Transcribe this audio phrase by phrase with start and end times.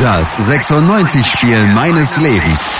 [0.00, 2.72] Das 96-Spiel meines Lebens.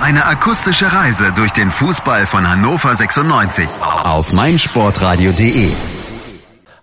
[0.00, 5.74] Eine akustische Reise durch den Fußball von Hannover 96 auf meinsportradio.de.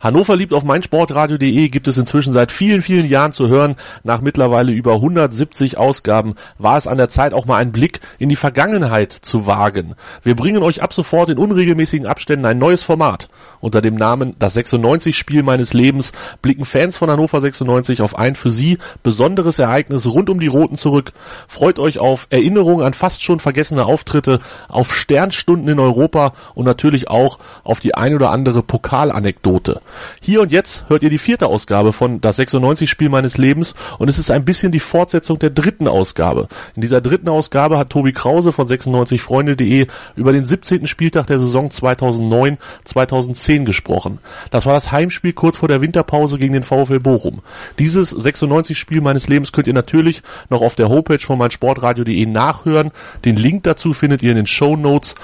[0.05, 3.75] Hannover liebt auf meinsportradio.de gibt es inzwischen seit vielen, vielen Jahren zu hören.
[4.03, 8.29] Nach mittlerweile über 170 Ausgaben war es an der Zeit, auch mal einen Blick in
[8.29, 9.95] die Vergangenheit zu wagen.
[10.21, 13.29] Wir bringen euch ab sofort in unregelmäßigen Abständen ein neues Format.
[13.61, 16.11] Unter dem Namen Das 96-Spiel meines Lebens
[16.43, 20.77] blicken Fans von Hannover 96 auf ein für sie besonderes Ereignis rund um die Roten
[20.77, 21.13] zurück.
[21.47, 27.09] Freut euch auf Erinnerungen an fast schon vergessene Auftritte, auf Sternstunden in Europa und natürlich
[27.09, 29.81] auch auf die ein oder andere Pokalanekdote.
[30.21, 34.19] Hier und jetzt hört ihr die vierte Ausgabe von Das 96-Spiel meines Lebens und es
[34.19, 36.47] ist ein bisschen die Fortsetzung der dritten Ausgabe.
[36.75, 40.87] In dieser dritten Ausgabe hat Tobi Krause von 96freunde.de über den 17.
[40.87, 44.19] Spieltag der Saison 2009-2010 10 gesprochen.
[44.51, 47.41] Das war das Heimspiel kurz vor der Winterpause gegen den VfL Bochum.
[47.79, 52.91] Dieses 96 Spiel meines Lebens könnt ihr natürlich noch auf der Homepage von meinsportradio.de nachhören.
[53.23, 55.15] Den Link dazu findet ihr in den Show Notes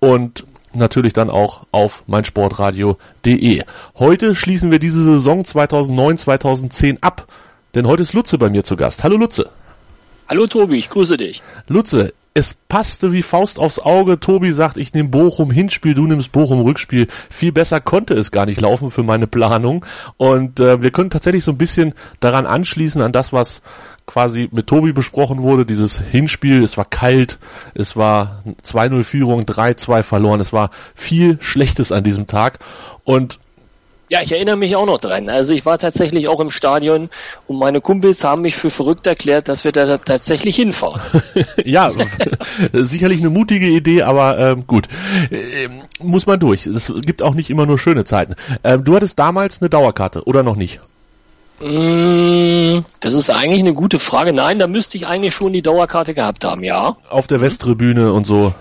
[0.00, 3.62] und natürlich dann auch auf meinsportradio.de.
[3.98, 7.26] Heute schließen wir diese Saison 2009-2010 ab,
[7.74, 9.04] denn heute ist Lutze bei mir zu Gast.
[9.04, 9.50] Hallo Lutze.
[10.28, 11.42] Hallo Tobi, ich grüße dich.
[11.68, 14.20] Lutze, es passte wie Faust aufs Auge.
[14.20, 17.08] Tobi sagt, ich nehme Bochum Hinspiel, du nimmst Bochum Rückspiel.
[17.30, 19.84] Viel besser konnte es gar nicht laufen für meine Planung.
[20.18, 23.62] Und äh, wir können tatsächlich so ein bisschen daran anschließen, an das, was
[24.08, 27.38] quasi mit Tobi besprochen wurde, dieses Hinspiel, es war kalt,
[27.74, 32.58] es war 2-0 Führung, 3-2 verloren, es war viel Schlechtes an diesem Tag
[33.04, 33.38] und
[34.10, 35.28] ja, ich erinnere mich auch noch dran.
[35.28, 37.10] Also ich war tatsächlich auch im Stadion
[37.46, 41.02] und meine Kumpels haben mich für verrückt erklärt, dass wir da tatsächlich hinfahren.
[41.64, 41.92] ja,
[42.72, 44.88] sicherlich eine mutige Idee, aber ähm, gut,
[45.30, 46.66] ähm, muss man durch.
[46.66, 48.34] Es gibt auch nicht immer nur schöne Zeiten.
[48.64, 50.80] Ähm, du hattest damals eine Dauerkarte oder noch nicht?
[51.60, 54.32] Mm, das ist eigentlich eine gute Frage.
[54.32, 56.96] Nein, da müsste ich eigentlich schon die Dauerkarte gehabt haben, ja.
[57.08, 58.54] Auf der Westtribüne und so.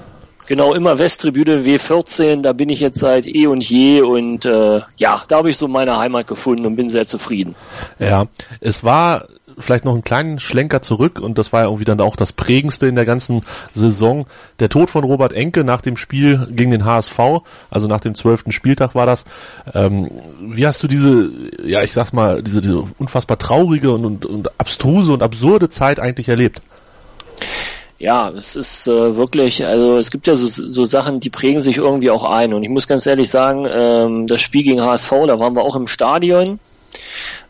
[0.47, 5.22] Genau, immer Westtribüne W14, da bin ich jetzt seit eh und je und äh, ja,
[5.28, 7.53] da habe ich so meine Heimat gefunden und bin sehr zufrieden.
[8.00, 8.25] Ja,
[8.62, 9.28] es war
[9.59, 12.88] vielleicht noch einen kleinen Schlenker zurück und das war ja irgendwie dann auch das prägendste
[12.88, 13.41] in der ganzen
[13.74, 14.25] Saison.
[14.59, 17.19] Der Tod von Robert Enke nach dem Spiel gegen den HSV,
[17.69, 19.25] also nach dem zwölften Spieltag war das.
[19.74, 20.09] Ähm,
[20.41, 21.30] wie hast du diese,
[21.63, 26.00] ja ich sag's mal, diese, diese unfassbar traurige und, und, und abstruse und absurde Zeit
[26.00, 26.62] eigentlich erlebt?
[28.00, 31.78] Ja, es ist äh, wirklich, also es gibt ja so, so Sachen, die prägen sich
[31.78, 32.53] irgendwie auch ein.
[32.53, 35.75] Und ich muss ganz ehrlich sagen, ähm, das Spiel gegen HSV, da waren wir auch
[35.75, 36.59] im Stadion,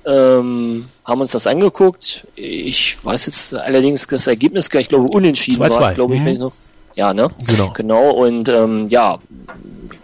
[0.05, 2.25] ähm, haben uns das angeguckt.
[2.35, 6.25] Ich weiß jetzt allerdings das Ergebnis, ich glaube unentschieden war es, glaube ich, mhm.
[6.25, 6.53] wenn ich noch.
[6.95, 7.29] Ja, ne?
[7.47, 7.73] Genau.
[7.73, 8.09] Genau.
[8.11, 9.19] Und ähm, ja,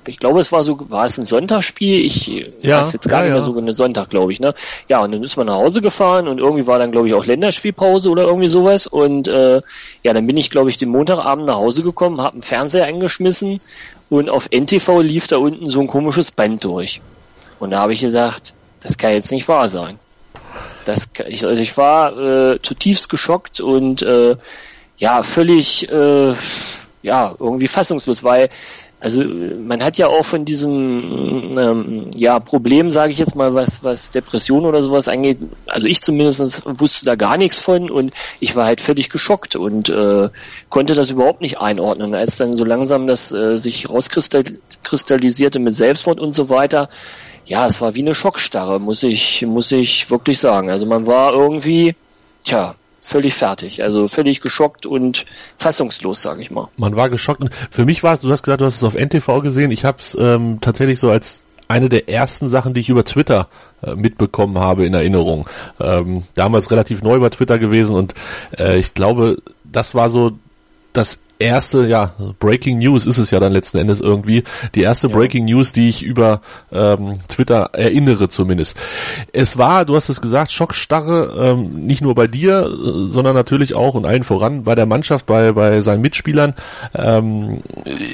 [0.07, 2.05] ich glaube, es war so, war es ein Sonntagsspiel?
[2.05, 2.27] Ich
[2.61, 4.53] ja, weiß jetzt gar ja, nicht mehr so eine Sonntag, glaube ich, ne?
[4.87, 7.25] Ja, und dann ist man nach Hause gefahren und irgendwie war dann, glaube ich, auch
[7.25, 8.87] Länderspielpause oder irgendwie sowas.
[8.87, 9.61] Und äh,
[10.03, 13.61] ja, dann bin ich, glaube ich, den Montagabend nach Hause gekommen, habe einen Fernseher eingeschmissen
[14.09, 17.01] und auf NTV lief da unten so ein komisches Band durch.
[17.59, 19.99] Und da habe ich gesagt, das kann jetzt nicht wahr sein.
[20.85, 24.35] Das, ich, also ich war äh, zutiefst geschockt und äh,
[24.97, 26.33] ja, völlig äh,
[27.03, 28.49] ja, irgendwie fassungslos, weil
[29.03, 33.83] also man hat ja auch von diesem ähm, ja, Problem, sage ich jetzt mal, was,
[33.83, 38.55] was Depression oder sowas angeht, also ich zumindest wusste da gar nichts von und ich
[38.55, 40.29] war halt völlig geschockt und äh,
[40.69, 42.15] konnte das überhaupt nicht einordnen.
[42.15, 46.87] Als dann so langsam das äh, sich rauskristallisierte mit Selbstmord und so weiter,
[47.45, 50.71] ja, es war wie eine Schockstarre, muss ich, muss ich wirklich sagen.
[50.71, 51.93] Also man war irgendwie,
[52.45, 55.25] tja, völlig fertig, also völlig geschockt und
[55.57, 56.69] fassungslos, sage ich mal.
[56.77, 58.95] Man war geschockt und für mich war es, du hast gesagt, du hast es auf
[58.95, 62.89] NTV gesehen, ich habe es ähm, tatsächlich so als eine der ersten Sachen, die ich
[62.89, 63.47] über Twitter
[63.81, 65.49] äh, mitbekommen habe in Erinnerung.
[65.79, 68.13] Ähm, damals relativ neu über Twitter gewesen und
[68.57, 70.31] äh, ich glaube, das war so
[70.93, 74.43] das erste, ja, Breaking News ist es ja dann letzten Endes irgendwie,
[74.75, 75.13] die erste ja.
[75.13, 76.41] Breaking News, die ich über
[76.71, 78.77] ähm, Twitter erinnere zumindest.
[79.31, 83.75] Es war, du hast es gesagt, Schockstarre, ähm, nicht nur bei dir, äh, sondern natürlich
[83.75, 86.53] auch und allen voran bei der Mannschaft, bei, bei seinen Mitspielern.
[86.95, 87.61] Ähm,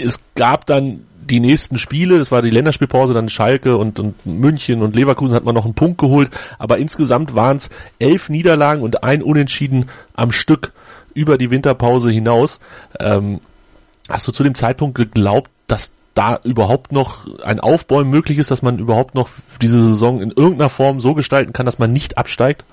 [0.03, 4.81] es gab dann die nächsten Spiele, das war die Länderspielpause, dann Schalke und, und München
[4.81, 7.69] und Leverkusen hat man noch einen Punkt geholt, aber insgesamt waren es
[7.99, 10.71] elf Niederlagen und ein Unentschieden am Stück
[11.13, 12.59] über die Winterpause hinaus.
[12.99, 13.39] Ähm,
[14.09, 18.61] hast du zu dem Zeitpunkt geglaubt, dass da überhaupt noch ein Aufbäumen möglich ist, dass
[18.61, 19.29] man überhaupt noch
[19.61, 22.65] diese Saison in irgendeiner Form so gestalten kann, dass man nicht absteigt?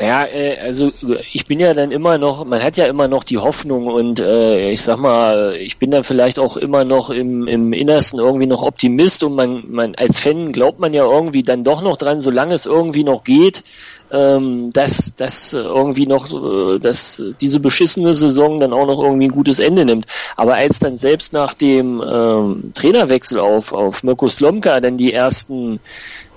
[0.00, 0.92] Ja, äh, also
[1.32, 4.70] ich bin ja dann immer noch, man hat ja immer noch die Hoffnung und äh,
[4.70, 8.62] ich sag mal, ich bin dann vielleicht auch immer noch im, im Innersten irgendwie noch
[8.62, 12.54] Optimist und man, man als Fan glaubt man ja irgendwie dann doch noch dran, solange
[12.54, 13.64] es irgendwie noch geht,
[14.12, 19.32] ähm, dass, dass irgendwie noch, äh, dass diese beschissene Saison dann auch noch irgendwie ein
[19.32, 20.06] gutes Ende nimmt.
[20.36, 25.80] Aber als dann selbst nach dem ähm, Trainerwechsel auf, auf Mirko Slomka dann die ersten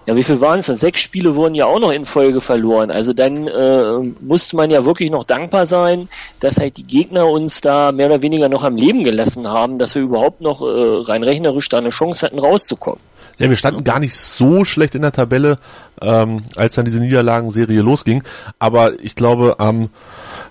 [0.05, 0.75] ja, wie viel waren es denn?
[0.75, 2.89] Sechs Spiele wurden ja auch noch in Folge verloren.
[2.89, 6.09] Also dann äh, musste man ja wirklich noch dankbar sein,
[6.39, 9.93] dass halt die Gegner uns da mehr oder weniger noch am Leben gelassen haben, dass
[9.93, 12.99] wir überhaupt noch äh, rein rechnerisch da eine Chance hatten, rauszukommen.
[13.37, 15.57] Ja, wir standen gar nicht so schlecht in der Tabelle,
[16.01, 18.23] ähm, als dann diese Niederlagenserie losging.
[18.59, 19.89] Aber ich glaube, am ähm,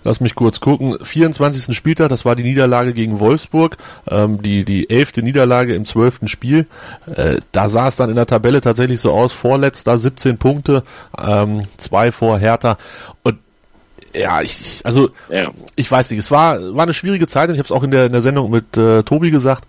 [0.04, 1.74] lass mich kurz gucken, 24.
[1.76, 3.76] Spieltag, das war die Niederlage gegen Wolfsburg,
[4.08, 6.66] ähm, die, die elfte Niederlage im zwölften Spiel.
[7.14, 10.82] Äh, da sah es dann in der Tabelle tatsächlich so aus, vorletzter 17 Punkte,
[11.18, 12.78] ähm, zwei vor Hertha.
[13.22, 13.38] Und
[14.14, 15.50] ja, ich, also ja.
[15.76, 17.90] ich weiß nicht, es war, war eine schwierige Zeit und ich habe es auch in
[17.90, 19.66] der, in der Sendung mit äh, Tobi gesagt,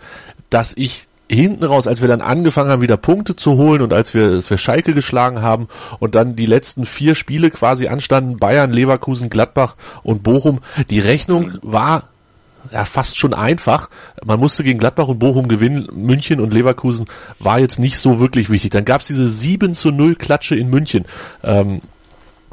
[0.49, 4.13] dass ich hinten raus, als wir dann angefangen haben, wieder Punkte zu holen und als
[4.13, 5.67] wir, als wir Schalke geschlagen haben
[5.99, 11.57] und dann die letzten vier Spiele quasi anstanden, Bayern, Leverkusen, Gladbach und Bochum, die Rechnung
[11.61, 12.09] war
[12.71, 13.89] ja fast schon einfach.
[14.23, 15.87] Man musste gegen Gladbach und Bochum gewinnen.
[15.93, 17.05] München und Leverkusen
[17.39, 18.71] war jetzt nicht so wirklich wichtig.
[18.71, 21.05] Dann gab es diese 7 zu 0 Klatsche in München.
[21.43, 21.81] Ähm,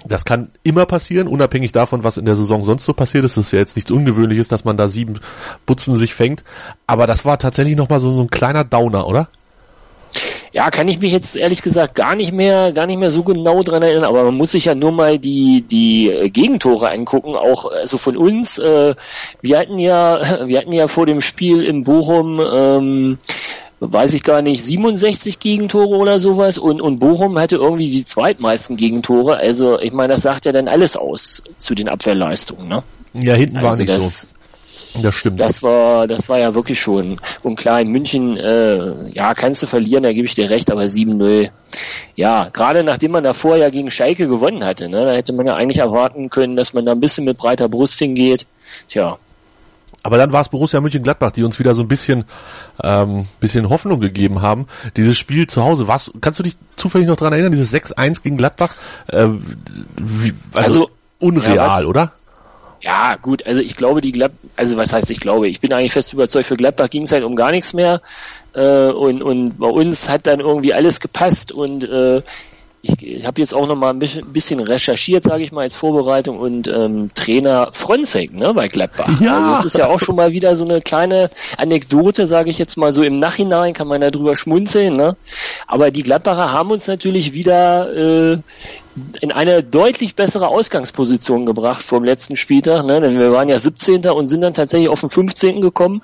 [0.05, 3.37] das kann immer passieren, unabhängig davon, was in der Saison sonst so passiert ist.
[3.37, 5.19] Das ist ja jetzt nichts Ungewöhnliches, dass man da sieben
[5.67, 6.45] Butzen sich fängt.
[6.87, 9.29] Aber das war tatsächlich nochmal so, so ein kleiner Downer, oder?
[10.53, 13.63] Ja, kann ich mich jetzt ehrlich gesagt gar nicht mehr, gar nicht mehr so genau
[13.63, 17.99] dran erinnern, aber man muss sich ja nur mal die, die Gegentore angucken, auch also
[17.99, 18.59] von uns.
[18.59, 18.95] Äh,
[19.43, 23.19] wir hatten ja, wir hatten ja vor dem Spiel in Bochum ähm,
[23.81, 28.77] weiß ich gar nicht, 67 Gegentore oder sowas und, und Bochum hatte irgendwie die zweitmeisten
[28.77, 29.37] Gegentore.
[29.37, 32.69] Also ich meine, das sagt ja dann alles aus zu den Abwehrleistungen.
[32.69, 32.83] Ne?
[33.15, 34.29] Ja, hinten also war nicht das, so.
[35.03, 35.39] Das stimmt.
[35.39, 37.17] Das war, das war ja wirklich schon.
[37.43, 40.83] Und klar, in München, äh, ja, kannst du verlieren, da gebe ich dir recht, aber
[40.83, 41.51] 7-0.
[42.17, 45.55] Ja, gerade nachdem man davor ja gegen Schalke gewonnen hatte, ne, da hätte man ja
[45.55, 48.47] eigentlich erwarten können, dass man da ein bisschen mit breiter Brust hingeht.
[48.89, 49.19] Tja,
[50.09, 52.25] aber dann war es Borussia Mönchengladbach, die uns wieder so ein bisschen,
[52.83, 54.67] ähm, bisschen Hoffnung gegeben haben.
[54.97, 57.53] Dieses Spiel zu Hause, was kannst du dich zufällig noch dran erinnern?
[57.53, 58.75] Dieses 6-1 gegen Gladbach,
[59.09, 59.27] äh,
[59.99, 62.13] wie, also, also unreal, ja, oder?
[62.81, 65.93] Ja, gut, also ich glaube, die Glad also was heißt ich glaube, ich bin eigentlich
[65.93, 68.01] fest überzeugt, für Gladbach ging es halt um gar nichts mehr.
[68.55, 72.23] Äh, und, und bei uns hat dann irgendwie alles gepasst und äh,
[72.81, 76.39] ich, ich habe jetzt auch noch mal ein bisschen recherchiert, sage ich mal, als Vorbereitung
[76.39, 79.21] und ähm, Trainer Fronzek ne, bei Gladbach.
[79.21, 79.37] Ja.
[79.37, 82.77] Also es ist ja auch schon mal wieder so eine kleine Anekdote, sage ich jetzt
[82.77, 84.97] mal so im Nachhinein, kann man da drüber schmunzeln.
[84.97, 85.17] Ne?
[85.67, 88.39] Aber die Gladbacher haben uns natürlich wieder äh,
[89.21, 93.01] in eine deutlich bessere Ausgangsposition gebracht vom letzten Spieltag, ne?
[93.01, 94.07] denn wir waren ja 17.
[94.07, 95.61] und sind dann tatsächlich auf den 15.
[95.61, 96.03] gekommen.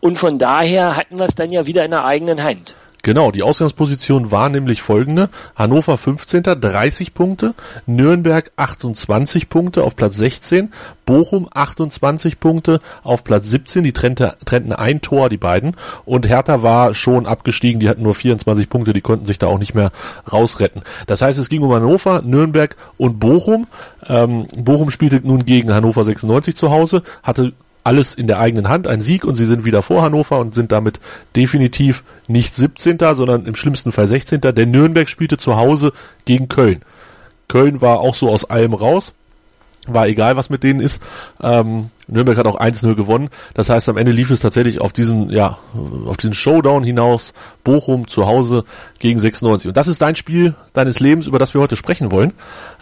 [0.00, 2.74] Und von daher hatten wir es dann ja wieder in der eigenen Hand.
[3.02, 5.30] Genau, die Ausgangsposition war nämlich folgende.
[5.56, 6.42] Hannover 15.
[6.42, 7.54] 30 Punkte,
[7.86, 10.72] Nürnberg 28 Punkte auf Platz 16,
[11.06, 15.76] Bochum 28 Punkte auf Platz 17, die trennte, trennten ein Tor, die beiden.
[16.04, 19.58] Und Hertha war schon abgestiegen, die hatten nur 24 Punkte, die konnten sich da auch
[19.58, 19.92] nicht mehr
[20.30, 20.82] rausretten.
[21.06, 23.66] Das heißt, es ging um Hannover, Nürnberg und Bochum.
[24.06, 27.52] Ähm, Bochum spielte nun gegen Hannover 96 zu Hause, hatte
[27.84, 30.72] alles in der eigenen Hand, ein Sieg und sie sind wieder vor Hannover und sind
[30.72, 31.00] damit
[31.36, 34.40] definitiv nicht 17., sondern im schlimmsten Fall 16.
[34.40, 35.92] Der Nürnberg spielte zu Hause
[36.24, 36.82] gegen Köln.
[37.48, 39.12] Köln war auch so aus allem raus.
[39.86, 41.02] War egal, was mit denen ist.
[41.42, 43.30] Ähm, Nürnberg hat auch 1-0 gewonnen.
[43.54, 45.58] Das heißt, am Ende lief es tatsächlich auf diesen, ja,
[46.06, 47.32] auf diesen Showdown hinaus.
[47.64, 48.64] Bochum zu Hause
[48.98, 49.68] gegen 96.
[49.68, 52.34] Und das ist dein Spiel deines Lebens, über das wir heute sprechen wollen.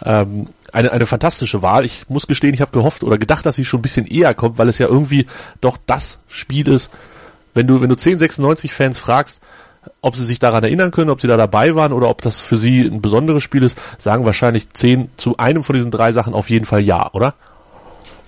[0.03, 1.85] Ähm, eine, eine fantastische Wahl.
[1.85, 4.57] Ich muss gestehen, ich habe gehofft oder gedacht, dass sie schon ein bisschen eher kommt,
[4.57, 5.27] weil es ja irgendwie
[5.61, 6.91] doch das Spiel ist.
[7.53, 9.41] Wenn du, wenn du 1096 Fans fragst,
[10.01, 12.57] ob sie sich daran erinnern können, ob sie da dabei waren oder ob das für
[12.57, 16.49] sie ein besonderes Spiel ist, sagen wahrscheinlich 10 zu einem von diesen drei Sachen auf
[16.49, 17.33] jeden Fall ja, oder?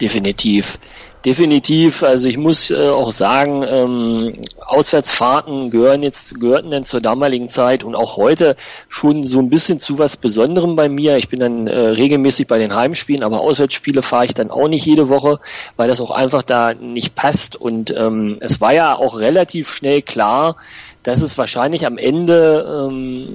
[0.02, 0.80] Definitiv.
[1.24, 4.34] Definitiv, also ich muss äh, auch sagen, ähm,
[4.66, 8.56] Auswärtsfahrten gehören jetzt, gehörten dann zur damaligen Zeit und auch heute
[8.90, 11.18] schon so ein bisschen zu was Besonderem bei mir.
[11.18, 14.84] Ich bin dann äh, regelmäßig bei den Heimspielen, aber Auswärtsspiele fahre ich dann auch nicht
[14.84, 15.40] jede Woche,
[15.76, 17.56] weil das auch einfach da nicht passt.
[17.56, 20.56] Und ähm, es war ja auch relativ schnell klar,
[21.04, 23.30] dass es wahrscheinlich am Ende ähm,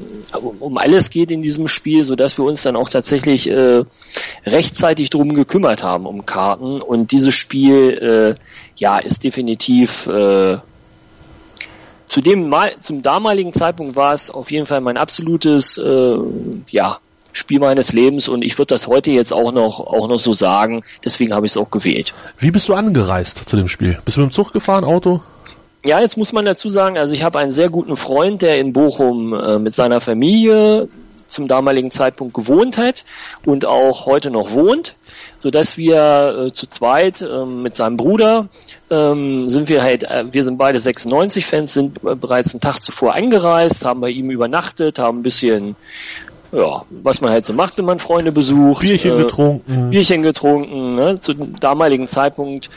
[0.61, 3.85] um alles geht in diesem Spiel, so dass wir uns dann auch tatsächlich äh,
[4.45, 8.43] rechtzeitig drum gekümmert haben um Karten und dieses Spiel äh,
[8.77, 10.59] ja ist definitiv äh,
[12.07, 16.17] zu dem mal, zum damaligen Zeitpunkt war es auf jeden Fall mein absolutes, äh,
[16.69, 16.99] ja,
[17.33, 20.83] Spiel meines Lebens und ich würde das heute jetzt auch noch, auch noch so sagen.
[21.05, 22.15] Deswegen habe ich es auch gewählt.
[22.39, 23.99] Wie bist du angereist zu dem Spiel?
[24.07, 25.21] Bist du mit dem Zug gefahren, Auto?
[25.87, 28.73] Ja, jetzt muss man dazu sagen, also ich habe einen sehr guten Freund, der in
[28.73, 30.89] Bochum äh, mit seiner Familie
[31.29, 33.05] zum damaligen Zeitpunkt gewohnt hat
[33.45, 34.97] und auch heute noch wohnt,
[35.37, 38.49] so dass wir äh, zu zweit äh, mit seinem Bruder
[38.91, 42.81] ähm, sind wir halt, äh, wir sind beide 96 Fans, sind äh, bereits einen Tag
[42.81, 45.77] zuvor angereist, haben bei ihm übernachtet, haben ein bisschen
[46.53, 48.81] ja, was man halt so macht, wenn man Freunde besucht.
[48.83, 49.91] Bierchen äh, getrunken.
[49.91, 50.95] Bierchen getrunken.
[50.95, 51.19] Ne?
[51.19, 52.71] Zu dem damaligen Zeitpunkt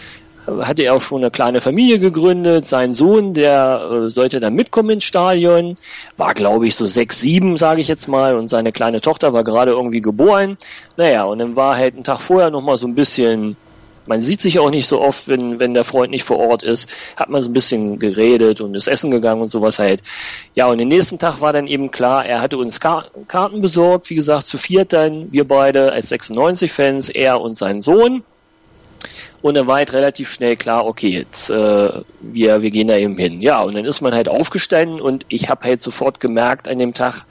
[0.61, 2.65] hatte er auch schon eine kleine Familie gegründet.
[2.65, 5.75] Sein Sohn, der äh, sollte dann mitkommen ins Stadion,
[6.17, 9.43] war glaube ich so sechs, sieben, sage ich jetzt mal, und seine kleine Tochter war
[9.43, 10.57] gerade irgendwie geboren.
[10.97, 13.55] Naja, und dann war halt ein Tag vorher nochmal so ein bisschen
[14.09, 16.89] man sieht sich auch nicht so oft, wenn, wenn der Freund nicht vor Ort ist,
[17.15, 20.01] hat man so ein bisschen geredet und ist essen gegangen und sowas halt.
[20.55, 24.15] Ja, und den nächsten Tag war dann eben klar, er hatte uns Karten besorgt, wie
[24.15, 28.23] gesagt, zu viert dann, wir beide als 96-Fans, er und sein Sohn.
[29.41, 31.91] Und dann war halt relativ schnell klar, okay, jetzt äh,
[32.21, 33.41] wir, wir gehen da eben hin.
[33.41, 36.93] Ja, und dann ist man halt aufgestanden und ich habe halt sofort gemerkt an dem
[36.93, 37.25] Tag,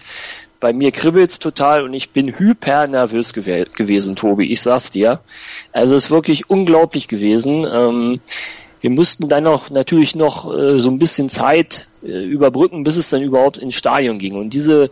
[0.60, 4.50] bei mir kribbelt's total und ich bin hyper nervös gew gewesen, Tobi.
[4.50, 5.20] Ich sag's dir.
[5.72, 7.66] Also es ist wirklich unglaublich gewesen.
[7.70, 8.20] Ähm,
[8.80, 13.10] wir mussten dann auch natürlich noch äh, so ein bisschen Zeit äh, überbrücken, bis es
[13.10, 14.34] dann überhaupt ins Stadion ging.
[14.34, 14.90] Und diese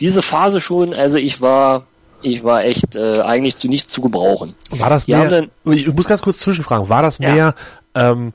[0.00, 1.84] diese Phase schon, also ich war
[2.22, 4.54] ich war echt äh, eigentlich zu nichts zu gebrauchen.
[4.70, 5.28] War das mehr?
[5.28, 6.88] Dann, ich muss ganz kurz zwischenfragen.
[6.88, 7.54] War das mehr ja.
[7.94, 8.32] ähm,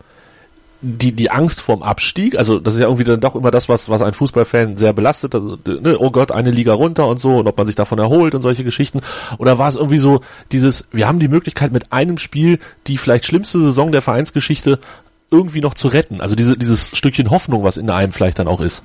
[0.83, 3.87] die, die Angst vorm Abstieg, also das ist ja irgendwie dann doch immer das, was,
[3.87, 7.47] was ein Fußballfan sehr belastet, also, ne, oh Gott, eine Liga runter und so, und
[7.47, 8.99] ob man sich davon erholt und solche Geschichten.
[9.37, 10.19] Oder war es irgendwie so
[10.51, 14.79] dieses, wir haben die Möglichkeit mit einem Spiel die vielleicht schlimmste Saison der Vereinsgeschichte
[15.31, 16.19] irgendwie noch zu retten.
[16.19, 18.83] Also diese, dieses Stückchen Hoffnung, was in einem vielleicht dann auch ist.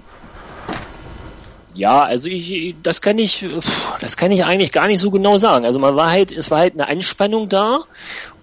[1.79, 3.47] Ja, also ich, das kann ich,
[4.01, 5.65] das kann ich eigentlich gar nicht so genau sagen.
[5.65, 7.85] Also man war halt, es war halt eine Anspannung da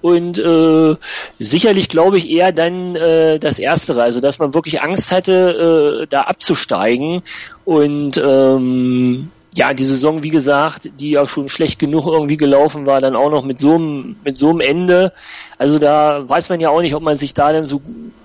[0.01, 0.95] und äh,
[1.37, 6.07] sicherlich glaube ich eher dann äh, das Erstere, also dass man wirklich Angst hatte, äh,
[6.07, 7.23] da abzusteigen
[7.65, 13.01] und ähm, ja, die Saison, wie gesagt, die auch schon schlecht genug irgendwie gelaufen war,
[13.01, 15.11] dann auch noch mit so einem, mit so einem Ende.
[15.57, 17.81] Also da weiß man ja auch nicht, ob man sich da dann so,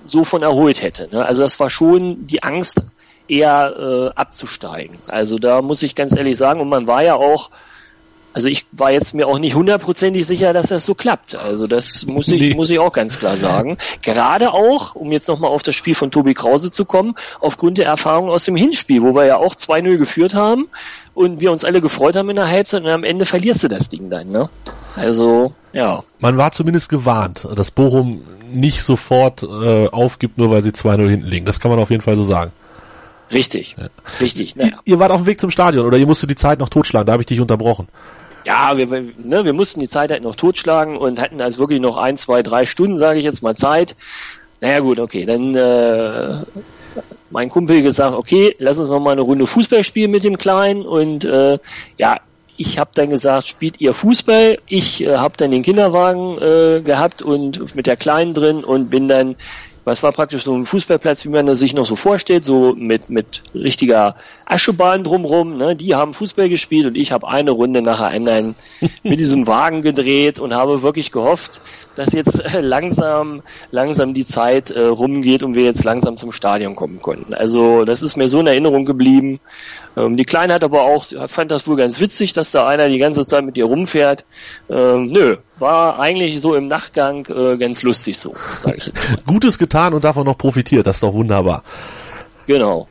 [0.06, 1.08] so von erholt hätte.
[1.10, 1.24] Ne?
[1.24, 2.80] Also das war schon die Angst,
[3.30, 3.75] eher
[4.14, 4.99] äh, abzusteigen.
[5.06, 7.50] Also da muss ich ganz ehrlich sagen, und man war ja auch
[8.32, 11.34] also ich war jetzt mir auch nicht hundertprozentig sicher, dass das so klappt.
[11.34, 12.54] Also das muss ich, nee.
[12.54, 13.76] muss ich auch ganz klar sagen.
[14.02, 17.87] Gerade auch, um jetzt nochmal auf das Spiel von Tobi Krause zu kommen, aufgrund der
[17.87, 20.68] Erfahrung aus dem Hinspiel, wo wir ja auch 2-0 geführt haben
[21.14, 23.88] und wir uns alle gefreut haben in der Halbzeit und am Ende verlierst du das
[23.88, 24.49] Ding dann, ne?
[24.94, 26.02] Also, ja.
[26.20, 28.22] Man war zumindest gewarnt, dass Bochum
[28.52, 31.46] nicht sofort äh, aufgibt, nur weil sie 2-0 hinten liegen.
[31.46, 32.52] Das kann man auf jeden Fall so sagen.
[33.32, 33.87] Richtig, ja.
[34.20, 34.56] richtig.
[34.56, 34.70] Naja.
[34.84, 37.06] Ihr, ihr wart auf dem Weg zum Stadion oder ihr musstet die Zeit noch totschlagen,
[37.06, 37.88] da habe ich dich unterbrochen
[38.44, 41.96] ja, wir, ne, wir mussten die Zeit halt noch totschlagen und hatten also wirklich noch
[41.96, 43.96] ein, zwei, drei Stunden, sage ich jetzt mal, Zeit.
[44.60, 46.44] Naja gut, okay, dann äh,
[47.30, 50.82] mein Kumpel gesagt, okay, lass uns noch mal eine Runde Fußball spielen mit dem Kleinen
[50.82, 51.58] und äh,
[51.99, 52.18] ja,
[52.56, 54.58] ich habe dann gesagt, spielt ihr Fußball?
[54.68, 59.08] Ich äh, habe dann den Kinderwagen äh, gehabt und mit der Kleinen drin und bin
[59.08, 59.37] dann
[59.84, 63.10] was war praktisch so ein Fußballplatz, wie man das sich noch so vorstellt, so mit,
[63.10, 65.56] mit richtiger Aschebahn drumrum.
[65.56, 65.76] Ne?
[65.76, 68.54] Die haben Fußball gespielt und ich habe eine Runde nachher einen
[69.02, 71.60] mit diesem Wagen gedreht und habe wirklich gehofft,
[71.94, 76.75] dass jetzt äh, langsam, langsam die Zeit äh, rumgeht und wir jetzt langsam zum Stadion
[76.75, 77.34] kommen konnten.
[77.34, 79.40] Also das ist mir so in Erinnerung geblieben.
[79.96, 82.99] Ähm, die Kleine hat aber auch, fand das wohl ganz witzig, dass da einer die
[82.99, 84.25] ganze Zeit mit ihr rumfährt.
[84.68, 89.26] Ähm, nö, war eigentlich so im Nachgang äh, ganz lustig so, sage ich jetzt.
[89.26, 91.62] Gutes getan und davon noch profitiert, das ist doch wunderbar.
[92.46, 92.88] Genau.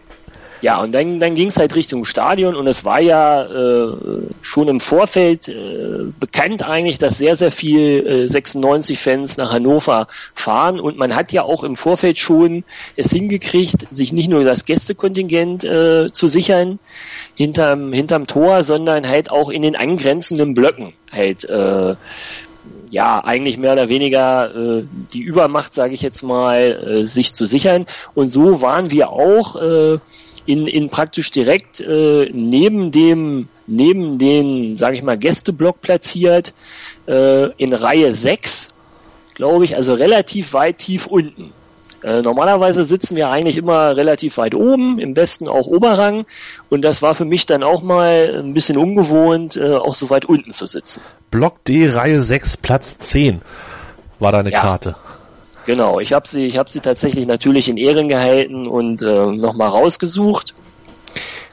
[0.62, 3.94] Ja, und dann, dann ging es halt Richtung Stadion und es war ja äh,
[4.42, 10.82] schon im Vorfeld äh, bekannt eigentlich, dass sehr, sehr viel äh, 96-Fans nach Hannover fahren
[10.82, 12.66] und man hat ja auch im Vorfeld schon
[12.98, 16.80] es hingekriegt, sich nicht nur das Gästekontingent äh, zu sichern
[17.36, 21.96] hinterm, hinterm Tor, sondern halt auch in den angrenzenden Blöcken halt äh,
[22.90, 27.46] ja, eigentlich mehr oder weniger äh, die Übermacht, sage ich jetzt mal, äh, sich zu
[27.46, 27.86] sichern.
[28.16, 29.98] Und so waren wir auch äh,
[30.46, 36.54] in, in praktisch direkt äh, neben dem neben den, sage ich mal, Gästeblock platziert,
[37.08, 38.74] äh, in Reihe 6,
[39.36, 41.54] glaube ich, also relativ weit tief unten.
[42.04, 46.26] Äh, normalerweise sitzen wir eigentlich immer relativ weit oben, im Westen auch Oberrang.
[46.70, 50.26] Und das war für mich dann auch mal ein bisschen ungewohnt, äh, auch so weit
[50.26, 51.02] unten zu sitzen.
[51.32, 53.42] Block D, Reihe 6, Platz 10
[54.20, 54.60] war deine ja.
[54.60, 54.96] Karte.
[55.66, 59.70] Genau, ich habe sie, ich habe sie tatsächlich natürlich in Ehren gehalten und äh, nochmal
[59.70, 60.56] rausgesucht.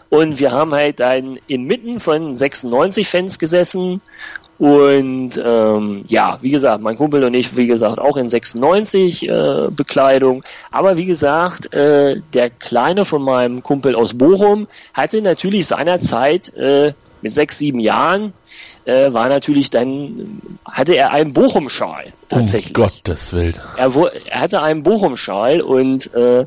[0.09, 4.01] Und wir haben halt dann inmitten von 96 Fans gesessen
[4.59, 9.69] und ähm, ja, wie gesagt, mein Kumpel und ich, wie gesagt, auch in 96 äh,
[9.71, 10.45] Bekleidung.
[10.71, 16.95] Aber wie gesagt, äh, der Kleine von meinem Kumpel aus Bochum hatte natürlich seinerzeit äh,
[17.21, 18.33] mit sechs, sieben Jahren
[18.87, 22.79] äh, war natürlich dann, hatte er einen Bochum-Schal tatsächlich.
[22.79, 23.55] Um Gottes Willen.
[23.77, 23.91] Er,
[24.27, 26.47] er hatte einen Bochum-Schal und äh,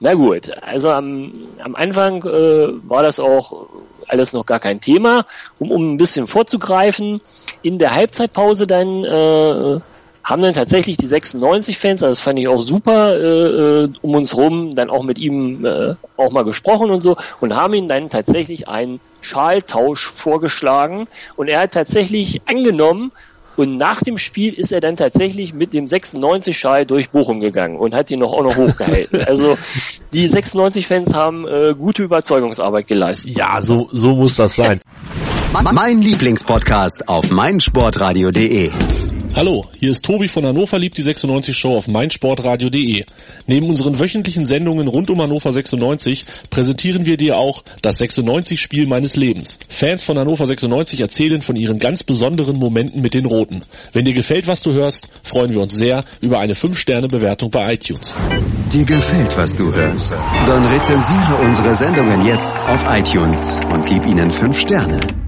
[0.00, 1.32] na gut, also am,
[1.62, 3.68] am Anfang äh, war das auch
[4.08, 5.26] alles noch gar kein Thema.
[5.58, 7.20] Um, um ein bisschen vorzugreifen,
[7.62, 9.80] in der Halbzeitpause dann äh,
[10.24, 14.14] haben dann tatsächlich die 96 Fans, also das fand ich auch super, äh, äh, um
[14.14, 17.88] uns rum, dann auch mit ihm äh, auch mal gesprochen und so und haben ihm
[17.88, 23.12] dann tatsächlich einen Schaltausch vorgeschlagen und er hat tatsächlich angenommen
[23.56, 27.76] und nach dem Spiel ist er dann tatsächlich mit dem 96 Schal durch Bochum gegangen
[27.76, 29.20] und hat ihn noch auch noch hochgehalten.
[29.26, 29.56] also
[30.12, 33.36] die 96 Fans haben äh, gute Überzeugungsarbeit geleistet.
[33.36, 34.80] Ja, so so muss das sein.
[35.72, 38.70] Mein Lieblingspodcast auf meinsportradio.de.
[39.36, 43.02] Hallo, hier ist Tobi von Hannover liebt die 96 Show auf meinsportradio.de.
[43.48, 48.86] Neben unseren wöchentlichen Sendungen rund um Hannover 96 präsentieren wir dir auch das 96 Spiel
[48.86, 49.58] meines Lebens.
[49.68, 53.62] Fans von Hannover 96 erzählen von ihren ganz besonderen Momenten mit den Roten.
[53.92, 58.14] Wenn dir gefällt, was du hörst, freuen wir uns sehr über eine 5-Sterne-Bewertung bei iTunes.
[58.72, 60.12] Dir gefällt, was du hörst?
[60.12, 65.23] Dann rezensiere unsere Sendungen jetzt auf iTunes und gib ihnen 5 Sterne.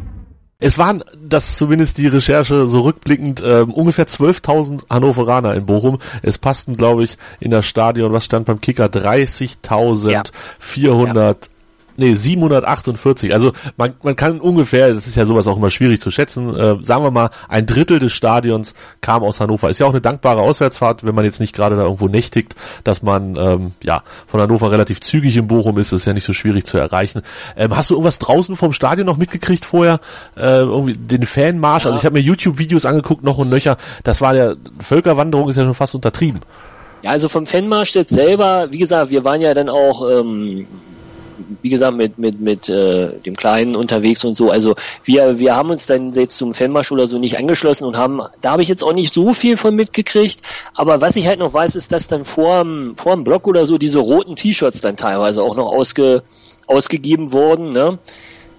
[0.58, 5.98] Es waren, das zumindest die Recherche so rückblickend, äh, ungefähr 12.000 Hannoveraner in Bochum.
[6.22, 11.34] Es passten, glaube ich, in das Stadion, was stand beim Kicker, 30.400 ja
[11.96, 13.32] nee, 748.
[13.32, 16.76] Also man, man kann ungefähr, das ist ja sowas auch immer schwierig zu schätzen, äh,
[16.82, 19.70] sagen wir mal, ein Drittel des Stadions kam aus Hannover.
[19.70, 23.02] Ist ja auch eine dankbare Auswärtsfahrt, wenn man jetzt nicht gerade da irgendwo nächtigt, dass
[23.02, 26.32] man ähm, ja von Hannover relativ zügig in Bochum ist, das ist ja nicht so
[26.32, 27.22] schwierig zu erreichen.
[27.56, 30.00] Ähm, hast du irgendwas draußen vom Stadion noch mitgekriegt vorher?
[30.36, 31.84] Äh, irgendwie den Fanmarsch?
[31.84, 31.90] Ja.
[31.90, 33.76] Also ich habe mir YouTube-Videos angeguckt, noch und nöcher.
[34.04, 36.40] Das war der Völkerwanderung ist ja schon fast untertrieben.
[37.02, 40.66] Ja, also vom Fanmarsch jetzt selber, wie gesagt, wir waren ja dann auch ähm,
[41.62, 44.50] wie gesagt, mit, mit, mit äh, dem Kleinen unterwegs und so.
[44.50, 48.20] Also wir, wir haben uns dann jetzt zum Fanmarsch oder so nicht angeschlossen und haben,
[48.40, 50.40] da habe ich jetzt auch nicht so viel von mitgekriegt.
[50.75, 52.94] Aber was ich halt noch weiß, ist, dass dann vor dem,
[53.25, 56.22] Block oder so diese roten T-Shirts dann teilweise auch noch ausge,
[56.66, 57.99] ausgegeben wurden, ne?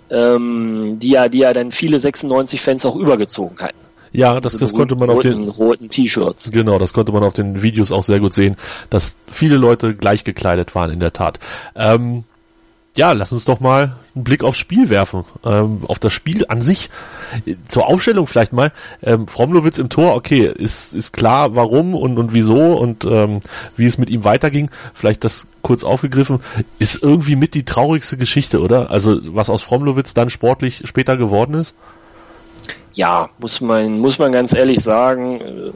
[0.09, 3.87] Ähm, die ja, die ja dann viele 96 Fans auch übergezogen hatten.
[4.11, 6.51] Ja, das, das konnte man roten, auf den roten T-Shirts.
[6.51, 8.55] Genau, das konnte man auf den Videos auch sehr gut sehen,
[8.89, 11.39] dass viele Leute gleich gekleidet waren in der Tat.
[11.75, 12.23] Ähm,
[12.97, 15.23] ja, lass uns doch mal einen Blick aufs Spiel werfen.
[15.45, 16.89] Ähm, auf das Spiel an sich.
[17.67, 18.73] Zur Aufstellung vielleicht mal.
[19.03, 23.41] Ähm, Fromlowitz im Tor, okay, ist, ist klar, warum und, und wieso und ähm,
[23.75, 24.71] wie es mit ihm weiterging.
[24.95, 26.39] Vielleicht das kurz aufgegriffen.
[26.79, 28.89] Ist irgendwie mit die traurigste Geschichte, oder?
[28.89, 31.75] Also was aus Fromlowitz dann sportlich später geworden ist?
[32.95, 35.41] Ja, muss man, muss man ganz ehrlich sagen.
[35.41, 35.71] Äh,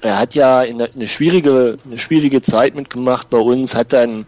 [0.00, 4.26] er hat ja in eine schwierige, eine schwierige Zeit mitgemacht bei uns, hat dann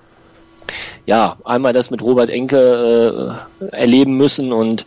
[1.06, 4.84] ja, einmal das mit Robert Enke äh, erleben müssen und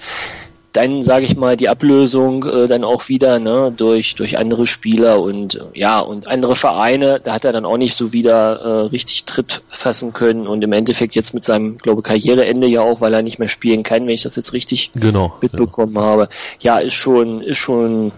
[0.73, 5.19] dann sage ich mal die Ablösung äh, dann auch wieder ne, durch durch andere Spieler
[5.19, 8.85] und äh, ja und andere Vereine da hat er dann auch nicht so wieder äh,
[8.87, 13.13] richtig Tritt fassen können und im Endeffekt jetzt mit seinem glaube Karriereende ja auch weil
[13.13, 16.05] er nicht mehr spielen kann wenn ich das jetzt richtig genau, mitbekommen genau.
[16.05, 18.11] habe ja ist schon ist schon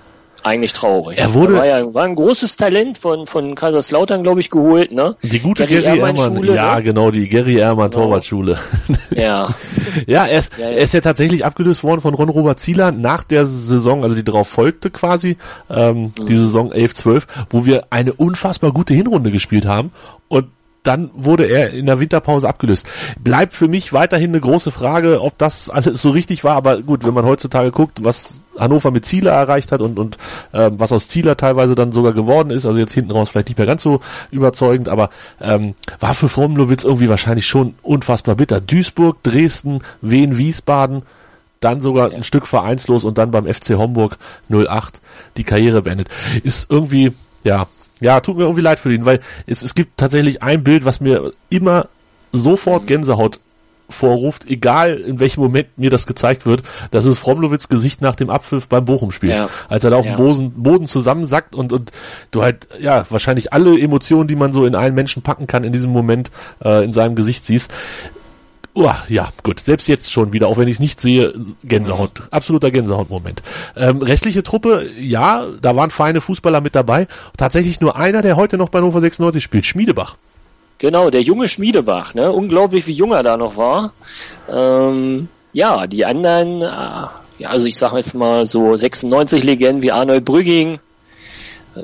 [0.44, 1.18] eigentlich traurig.
[1.18, 4.92] Er wurde er war, ja, war ein großes Talent von von Kaiserslautern, glaube ich, geholt,
[4.92, 5.16] ne?
[5.24, 6.84] Die gute Gary, Gary Ehrmann, Schule, ja, ne?
[6.84, 8.04] genau, die Gary Ehrmann genau.
[8.04, 8.58] Torwartschule.
[9.12, 9.48] Ja.
[10.08, 10.72] ja, er ist, ja, ja.
[10.72, 14.24] er ist ja tatsächlich abgelöst worden von Ron Robert Zieler nach der Saison, also die
[14.24, 15.38] darauf folgte quasi,
[15.70, 16.28] ähm, mhm.
[16.28, 19.92] die Saison 11-12, wo wir eine unfassbar gute Hinrunde gespielt haben
[20.30, 20.48] und
[20.84, 22.88] dann wurde er in der Winterpause abgelöst.
[23.20, 27.06] Bleibt für mich weiterhin eine große Frage, ob das alles so richtig war, aber gut,
[27.06, 30.18] wenn man heutzutage guckt, was Hannover mit Zieler erreicht hat und, und
[30.54, 33.58] ähm, was aus Zieler teilweise dann sogar geworden ist, also jetzt hinten raus vielleicht nicht
[33.58, 38.60] mehr ganz so überzeugend, aber ähm, war für Fromlowitz irgendwie wahrscheinlich schon unfassbar bitter.
[38.60, 41.04] Duisburg, Dresden, Wien, Wiesbaden,
[41.60, 44.18] dann sogar ein Stück vereinslos und dann beim FC Homburg
[44.50, 45.00] 08
[45.38, 46.10] die Karriere beendet.
[46.44, 47.14] Ist irgendwie,
[47.44, 47.68] ja,
[48.02, 51.00] ja, tut mir irgendwie leid für ihn, weil es, es gibt tatsächlich ein Bild, was
[51.00, 51.88] mir immer
[52.34, 53.40] sofort Gänsehaut
[53.92, 58.30] vorruft, egal in welchem Moment mir das gezeigt wird, das ist Fromlowitz Gesicht nach dem
[58.30, 59.30] Abpfiff beim Bochum-Spiel.
[59.30, 59.50] Ja.
[59.70, 60.16] Als er da auf ja.
[60.16, 61.92] dem Boden, Boden zusammensackt und, und
[62.32, 65.74] du halt, ja, wahrscheinlich alle Emotionen, die man so in einen Menschen packen kann, in
[65.74, 66.32] diesem Moment
[66.64, 67.72] äh, in seinem Gesicht siehst
[68.74, 69.60] Oh, ja, gut.
[69.60, 72.24] Selbst jetzt schon wieder, auch wenn ich es nicht sehe, Gänsehaut.
[72.32, 73.44] Absoluter Gänsehaut-Moment.
[73.76, 77.08] Ähm, restliche Truppe, ja, da waren feine Fußballer mit dabei.
[77.36, 80.16] Tatsächlich nur einer, der heute noch bei Hannover 96 spielt, Schmiedebach.
[80.78, 82.32] Genau, der junge Schmiedebach, ne?
[82.32, 83.94] Unglaublich, wie jung er da noch war.
[84.50, 89.92] Ähm, ja, die anderen, äh, ja, also ich sage jetzt mal so 96 Legenden wie
[89.92, 90.80] Arnold Brügging,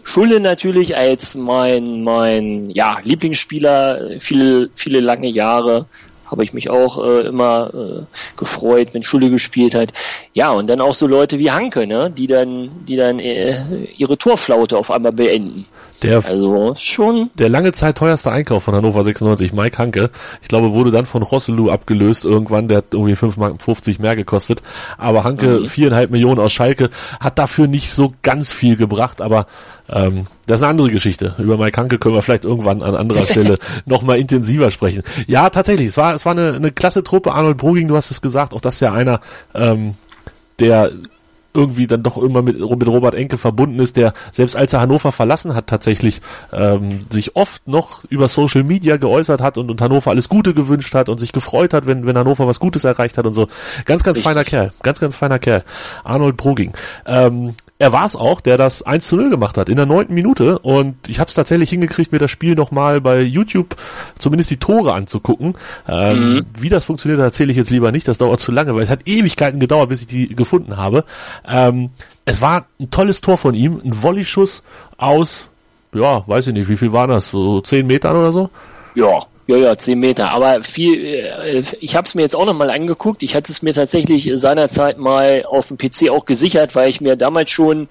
[0.03, 5.85] Schulde natürlich als mein mein ja Lieblingsspieler viele viele lange Jahre
[6.27, 8.03] habe ich mich auch äh, immer äh,
[8.37, 9.93] gefreut, wenn Schule gespielt hat.
[10.33, 13.57] Ja, und dann auch so Leute wie Hanke, ne, die dann, die dann äh,
[13.97, 15.65] ihre Torflaute auf einmal beenden.
[16.03, 17.31] Der, also schon.
[17.35, 20.11] Der lange Zeit teuerste Einkauf von Hannover 96, Mike Hanke.
[20.41, 22.67] Ich glaube, wurde dann von Rosselu abgelöst irgendwann.
[22.67, 24.61] Der hat irgendwie 5 Marken 50 mehr gekostet.
[24.97, 26.13] Aber Hanke, viereinhalb mhm.
[26.13, 29.21] Millionen aus Schalke, hat dafür nicht so ganz viel gebracht.
[29.21, 29.47] Aber
[29.89, 31.35] ähm, das ist eine andere Geschichte.
[31.37, 35.03] Über Mike Hanke können wir vielleicht irgendwann an anderer Stelle nochmal intensiver sprechen.
[35.27, 35.87] Ja, tatsächlich.
[35.87, 37.33] Es war, es war eine, eine klasse Truppe.
[37.33, 38.53] Arnold Bruging, du hast es gesagt.
[38.53, 39.21] Auch das ist ja einer,
[39.53, 39.95] ähm,
[40.59, 40.91] der
[41.57, 45.11] irgendwie dann doch immer mit, mit Robert Enke verbunden ist, der selbst als er Hannover
[45.11, 46.21] verlassen hat, tatsächlich
[46.53, 50.93] ähm, sich oft noch über Social Media geäußert hat und, und Hannover alles Gute gewünscht
[50.93, 53.47] hat und sich gefreut hat, wenn, wenn Hannover was Gutes erreicht hat und so.
[53.85, 54.33] Ganz, ganz Richtig.
[54.33, 54.71] feiner Kerl.
[54.83, 55.63] Ganz, ganz feiner Kerl.
[56.03, 56.73] Arnold Bruging.
[57.07, 60.13] Ähm, er war es auch, der das 1 zu 0 gemacht hat in der neunten
[60.13, 63.75] Minute und ich habe es tatsächlich hingekriegt, mir das Spiel nochmal bei YouTube
[64.17, 65.55] zumindest die Tore anzugucken.
[65.87, 66.45] Ähm, mhm.
[66.59, 69.07] Wie das funktioniert, erzähle ich jetzt lieber nicht, das dauert zu lange, weil es hat
[69.07, 71.05] Ewigkeiten gedauert, bis ich die gefunden habe.
[71.47, 71.91] Ähm,
[72.25, 74.63] es war ein tolles Tor von ihm, ein Volleyschuss
[74.97, 75.49] aus,
[75.93, 78.49] ja, weiß ich nicht, wie viel waren das, so zehn Metern oder so?
[78.95, 80.31] Ja, ja, ja, zehn Meter.
[80.31, 83.23] Aber viel, äh, ich habe es mir jetzt auch nochmal angeguckt.
[83.23, 87.15] Ich hatte es mir tatsächlich seinerzeit mal auf dem PC auch gesichert, weil ich mir
[87.15, 87.87] damals schon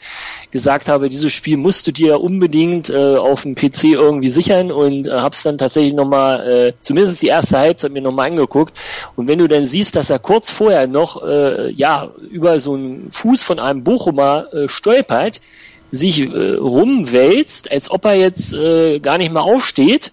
[0.51, 5.07] gesagt habe, dieses Spiel musst du dir unbedingt äh, auf dem PC irgendwie sichern und
[5.07, 8.79] äh, habe es dann tatsächlich nochmal, äh, zumindest die erste Halbzeit mir nochmal angeguckt.
[9.17, 13.11] Und wenn du dann siehst, dass er kurz vorher noch äh, ja über so einen
[13.11, 15.41] Fuß von einem Bochumer äh, stolpert,
[15.91, 20.13] sich äh, rumwälzt, als ob er jetzt äh, gar nicht mehr aufsteht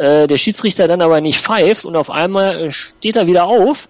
[0.00, 3.88] äh, der Schiedsrichter dann aber nicht pfeift und auf einmal äh, steht er wieder auf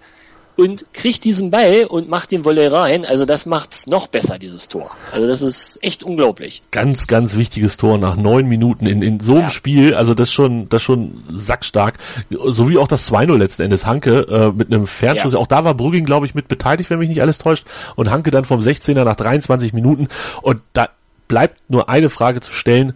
[0.57, 3.05] und kriegt diesen Ball und macht den Volley rein.
[3.05, 4.91] Also das macht's noch besser, dieses Tor.
[5.13, 6.63] Also das ist echt unglaublich.
[6.71, 9.49] Ganz, ganz wichtiges Tor nach neun Minuten in, in so einem ja.
[9.49, 9.95] Spiel.
[9.95, 11.97] Also das schon, das schon sackstark.
[12.29, 13.85] So wie auch das 2-0 letzten Endes.
[13.85, 15.33] Hanke äh, mit einem Fernschuss.
[15.33, 15.39] Ja.
[15.39, 17.65] Auch da war Brügging, glaube ich, mit beteiligt, wenn mich nicht alles täuscht.
[17.95, 20.09] Und Hanke dann vom 16er nach 23 Minuten.
[20.41, 20.89] Und da
[21.29, 22.93] bleibt nur eine Frage zu stellen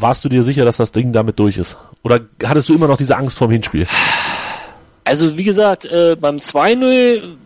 [0.00, 1.76] warst du dir sicher, dass das Ding damit durch ist?
[2.02, 3.86] Oder hattest du immer noch diese Angst vorm Hinspiel?
[5.04, 7.36] Also wie gesagt, äh, beim 2-0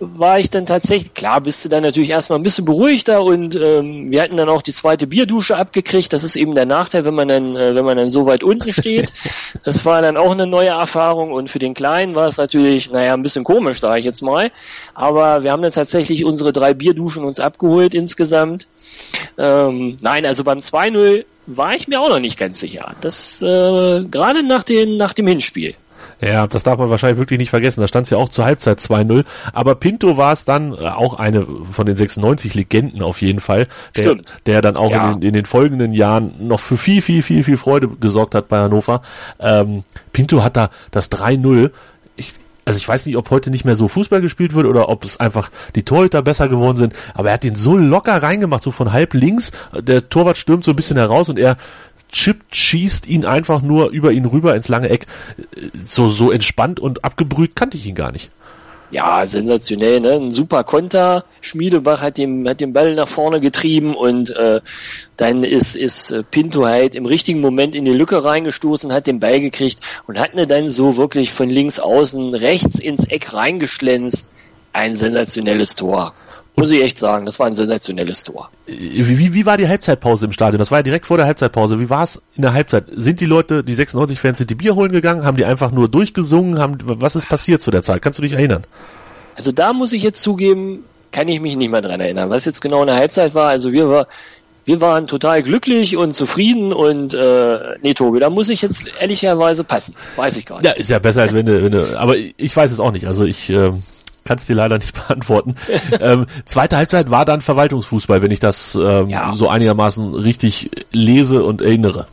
[0.00, 4.10] war ich dann tatsächlich, klar bist du dann natürlich erstmal ein bisschen beruhigter und ähm,
[4.10, 6.12] wir hatten dann auch die zweite Bierdusche abgekriegt.
[6.12, 8.72] Das ist eben der Nachteil, wenn man dann, äh, wenn man dann so weit unten
[8.72, 9.12] steht.
[9.64, 13.12] Das war dann auch eine neue Erfahrung und für den Kleinen war es natürlich, naja,
[13.14, 14.50] ein bisschen komisch, sage ich jetzt mal.
[14.94, 18.68] Aber wir haben dann tatsächlich unsere drei Bierduschen uns abgeholt insgesamt.
[19.36, 21.24] Ähm, nein, also beim 2-0
[21.56, 22.94] war ich mir auch noch nicht ganz sicher.
[23.00, 25.74] Das äh, gerade nach, den, nach dem Hinspiel.
[26.20, 27.80] Ja, das darf man wahrscheinlich wirklich nicht vergessen.
[27.80, 29.24] Da stand es ja auch zur Halbzeit 2-0.
[29.52, 33.68] Aber Pinto war es dann äh, auch eine von den 96 Legenden auf jeden Fall,
[33.96, 34.34] der, Stimmt.
[34.46, 35.12] der dann auch ja.
[35.12, 38.48] in, den, in den folgenden Jahren noch für viel, viel, viel, viel Freude gesorgt hat
[38.48, 39.02] bei Hannover.
[39.38, 39.82] Ähm,
[40.12, 41.70] Pinto hat da das 3-0 ich,
[42.64, 45.18] also ich weiß nicht, ob heute nicht mehr so Fußball gespielt wird oder ob es
[45.18, 48.92] einfach die Torhüter besser geworden sind, aber er hat den so locker reingemacht, so von
[48.92, 51.56] halb links, der Torwart stürmt so ein bisschen heraus und er
[52.12, 55.06] chippt, schießt ihn einfach nur über ihn rüber ins lange Eck.
[55.86, 58.30] So, so entspannt und abgebrüht kannte ich ihn gar nicht.
[58.90, 60.14] Ja, sensationell, ne?
[60.14, 61.24] Ein super Konter.
[61.40, 64.60] Schmiedebach hat den, hat den Ball nach vorne getrieben und äh,
[65.16, 69.20] dann ist, ist äh, Pinto halt im richtigen Moment in die Lücke reingestoßen, hat den
[69.20, 74.32] Ball gekriegt und hat ne dann so wirklich von links außen rechts ins Eck reingeschlänzt.
[74.72, 76.14] Ein sensationelles Tor.
[76.60, 78.50] Muss ich echt sagen, das war ein sensationelles Tor.
[78.66, 80.58] Wie, wie, wie war die Halbzeitpause im Stadion?
[80.58, 81.80] Das war ja direkt vor der Halbzeitpause.
[81.80, 82.84] Wie war es in der Halbzeit?
[82.94, 85.24] Sind die Leute, die 96-Fans, sind die Bier holen gegangen?
[85.24, 86.58] Haben die einfach nur durchgesungen?
[86.58, 88.02] Haben, was ist passiert zu der Zeit?
[88.02, 88.64] Kannst du dich erinnern?
[89.36, 92.30] Also da muss ich jetzt zugeben, kann ich mich nicht mehr dran erinnern.
[92.30, 94.06] Was jetzt genau in der Halbzeit war, also wir war,
[94.64, 99.64] wir waren total glücklich und zufrieden und äh, nee, Tobi, da muss ich jetzt ehrlicherweise
[99.64, 99.94] passen.
[100.16, 100.66] Weiß ich gar nicht.
[100.66, 103.06] Ja, ist ja besser, als wenn du, wenn du aber ich weiß es auch nicht.
[103.06, 103.72] Also ich äh,
[104.24, 105.56] kann es dir leider nicht beantworten.
[106.00, 109.32] ähm, zweite Halbzeit war dann Verwaltungsfußball, wenn ich das ähm, ja.
[109.34, 112.06] so einigermaßen richtig lese und erinnere.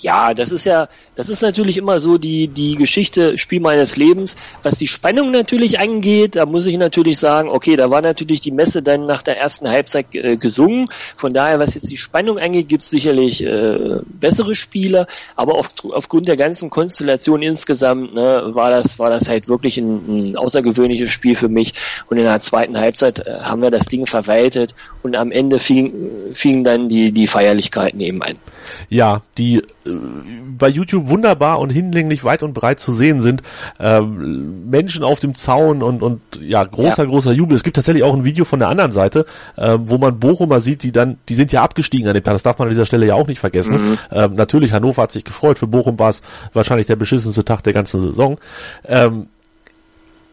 [0.00, 4.36] Ja, das ist ja, das ist natürlich immer so die, die Geschichte, Spiel meines Lebens.
[4.62, 8.50] Was die Spannung natürlich angeht, da muss ich natürlich sagen, okay, da war natürlich die
[8.50, 10.88] Messe dann nach der ersten Halbzeit äh, gesungen.
[11.16, 15.68] Von daher, was jetzt die Spannung angeht, gibt es sicherlich äh, bessere Spieler, aber auf,
[15.92, 21.10] aufgrund der ganzen Konstellation insgesamt ne, war das, war das halt wirklich ein, ein außergewöhnliches
[21.10, 21.72] Spiel für mich.
[22.10, 26.34] Und in der zweiten Halbzeit äh, haben wir das Ding verwaltet und am Ende fingen,
[26.34, 28.36] fingen dann die, die Feierlichkeiten eben an.
[28.88, 29.62] Ja, die
[30.58, 33.42] bei YouTube wunderbar und hinlänglich weit und breit zu sehen sind.
[33.78, 37.08] Ähm, Menschen auf dem Zaun und, und ja, großer, ja.
[37.08, 37.56] großer Jubel.
[37.56, 40.82] Es gibt tatsächlich auch ein Video von der anderen Seite, äh, wo man Bochumer sieht,
[40.82, 42.34] die dann, die sind ja abgestiegen an dem Tag.
[42.34, 43.90] Das darf man an dieser Stelle ja auch nicht vergessen.
[43.90, 43.98] Mhm.
[44.10, 45.58] Ähm, natürlich, Hannover hat sich gefreut.
[45.58, 46.22] Für Bochum war es
[46.52, 48.38] wahrscheinlich der beschissenste Tag der ganzen Saison.
[48.84, 49.28] Ähm,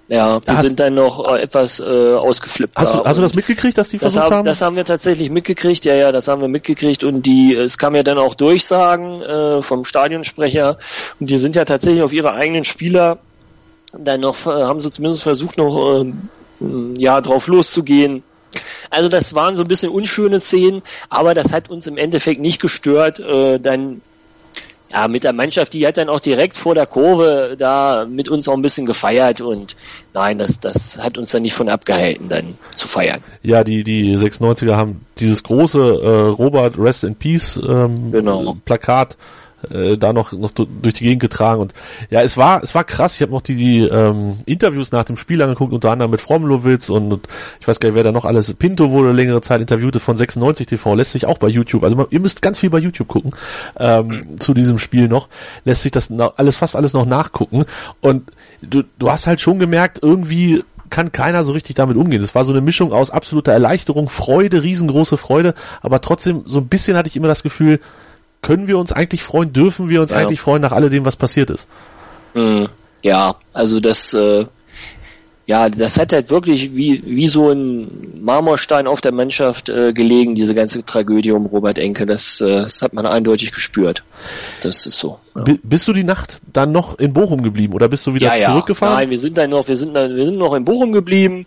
[0.09, 2.75] ja, wir hast, sind dann noch äh, etwas äh, ausgeflippt.
[2.75, 4.45] Hast, du, hast du das mitgekriegt, dass die das versucht haben?
[4.45, 7.95] Das haben wir tatsächlich mitgekriegt, ja, ja, das haben wir mitgekriegt und die, es kam
[7.95, 10.77] ja dann auch Durchsagen äh, vom Stadionsprecher
[11.19, 13.19] und die sind ja tatsächlich auf ihre eigenen Spieler
[13.97, 16.13] dann noch, äh, haben sie zumindest versucht noch, äh,
[16.97, 18.23] ja, drauf loszugehen.
[18.89, 22.61] Also das waren so ein bisschen unschöne Szenen, aber das hat uns im Endeffekt nicht
[22.61, 24.01] gestört, äh, dann
[24.93, 28.47] ja, mit der Mannschaft, die hat dann auch direkt vor der Kurve da mit uns
[28.47, 29.75] auch ein bisschen gefeiert und
[30.13, 33.21] nein, das, das hat uns dann nicht von abgehalten, dann zu feiern.
[33.41, 38.57] Ja, die, die 96er haben dieses große äh, Robert Rest in Peace ähm, genau.
[38.65, 39.17] Plakat
[39.71, 41.73] äh, da noch, noch durch die Gegend getragen und
[42.09, 43.15] ja, es war es war krass.
[43.15, 46.89] Ich habe noch die, die ähm, Interviews nach dem Spiel angeguckt, unter anderem mit Fromlowitz
[46.89, 47.27] und, und
[47.59, 48.53] ich weiß gar nicht, wer da noch alles.
[48.53, 51.83] Pinto wurde längere Zeit interviewt von 96 TV, lässt sich auch bei YouTube.
[51.83, 53.31] Also man, ihr müsst ganz viel bei YouTube gucken
[53.77, 55.29] ähm, zu diesem Spiel noch,
[55.65, 57.65] lässt sich das alles fast alles noch nachgucken
[58.01, 62.21] und du, du hast halt schon gemerkt, irgendwie kann keiner so richtig damit umgehen.
[62.21, 66.67] Es war so eine Mischung aus absoluter Erleichterung, Freude, riesengroße Freude, aber trotzdem so ein
[66.67, 67.79] bisschen hatte ich immer das Gefühl,
[68.43, 70.17] können wir uns eigentlich freuen, dürfen wir uns ja.
[70.17, 71.67] eigentlich freuen nach alledem, was passiert ist?
[72.35, 72.67] Mhm.
[73.01, 74.45] Ja, also das, äh,
[75.45, 80.35] ja, das hat halt wirklich wie, wie so ein Marmorstein auf der Mannschaft äh, gelegen,
[80.35, 82.05] diese ganze Tragödie um Robert Enke.
[82.05, 84.03] Das, äh, das hat man eindeutig gespürt.
[84.61, 85.19] Das ist so.
[85.35, 85.43] Ja.
[85.61, 88.95] Bist du die Nacht dann noch in Bochum geblieben oder bist du wieder ja, zurückgefahren?
[88.95, 91.45] Nein, wir sind dann noch, wir sind dann, wir sind noch in Bochum geblieben.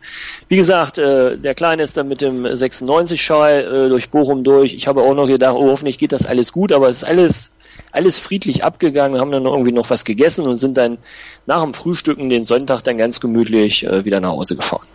[0.49, 4.75] Wie gesagt, äh, der Kleine ist dann mit dem 96-Schal äh, durch Bochum durch.
[4.75, 7.53] Ich habe auch noch gedacht, oh, hoffentlich geht das alles gut, aber es ist alles
[7.97, 10.99] alles friedlich abgegangen, haben dann irgendwie noch was gegessen und sind dann
[11.47, 14.87] nach dem Frühstücken den Sonntag dann ganz gemütlich äh, wieder nach Hause gefahren.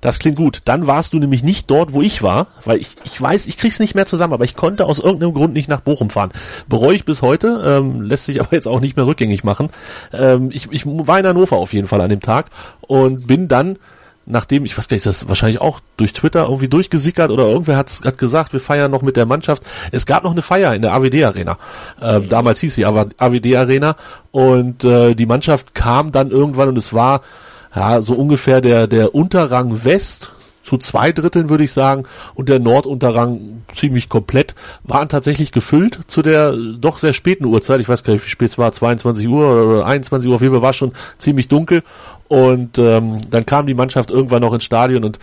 [0.00, 0.62] Das klingt gut.
[0.64, 3.78] Dann warst du nämlich nicht dort, wo ich war, weil ich, ich weiß, ich krieg's
[3.80, 6.32] nicht mehr zusammen, aber ich konnte aus irgendeinem Grund nicht nach Bochum fahren.
[6.68, 9.68] Bereue ich bis heute, ähm, lässt sich aber jetzt auch nicht mehr rückgängig machen.
[10.12, 12.46] Ähm, ich, ich war in Hannover auf jeden Fall an dem Tag
[12.80, 13.78] und bin dann
[14.30, 17.76] nachdem, ich weiß gar nicht, ist das wahrscheinlich auch durch Twitter irgendwie durchgesickert oder irgendwer
[17.76, 19.62] hat, hat gesagt, wir feiern noch mit der Mannschaft.
[19.92, 21.58] Es gab noch eine Feier in der AWD Arena.
[22.00, 22.28] Äh, mhm.
[22.28, 23.96] Damals hieß sie AWD Arena
[24.30, 27.22] und äh, die Mannschaft kam dann irgendwann und es war
[27.74, 32.58] ja so ungefähr der der Unterrang West zu zwei Dritteln würde ich sagen und der
[32.58, 37.80] Nordunterrang ziemlich komplett waren tatsächlich gefüllt zu der doch sehr späten Uhrzeit.
[37.80, 40.54] Ich weiß gar nicht, wie spät es war, 22 Uhr oder 21 Uhr, auf jeden
[40.54, 41.82] Fall war schon ziemlich dunkel
[42.30, 45.18] und ähm, dann kam die Mannschaft irgendwann noch ins Stadion und